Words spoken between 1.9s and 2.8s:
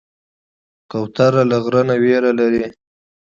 ویره لري.